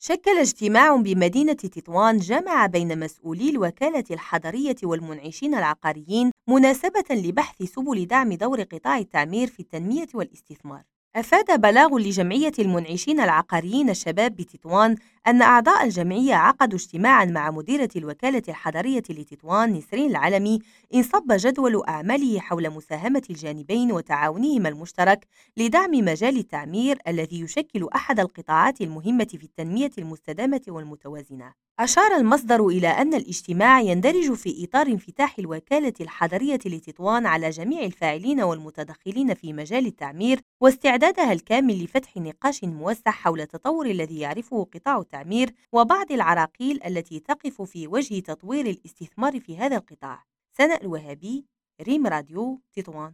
[0.00, 8.32] شكل اجتماع بمدينة تطوان جمع بين مسؤولي الوكالة الحضرية والمنعشين العقاريين مناسبة لبحث سبل دعم
[8.32, 10.82] دور قطاع التعمير في التنمية والاستثمار.
[11.16, 18.42] أفاد بلاغ لجمعية المنعشين العقاريين الشباب بتطوان أن أعضاء الجمعية عقدوا اجتماعا مع مديرة الوكالة
[18.48, 20.58] الحضرية لتطوان نسرين العلمي
[20.94, 25.26] انصب جدول أعماله حول مساهمة الجانبين وتعاونهما المشترك
[25.56, 31.67] لدعم مجال التعمير الذي يشكل أحد القطاعات المهمة في التنمية المستدامة والمتوازنة.
[31.80, 38.40] أشار المصدر إلى أن الاجتماع يندرج في إطار انفتاح الوكالة الحضرية لتطوان على جميع الفاعلين
[38.40, 45.54] والمتدخلين في مجال التعمير واستعدادها الكامل لفتح نقاش موسع حول التطور الذي يعرفه قطاع التعمير
[45.72, 50.24] وبعض العراقيل التي تقف في وجه تطوير الاستثمار في هذا القطاع.
[50.58, 51.46] سناء الوهابي
[51.82, 53.12] ريم راديو تطوان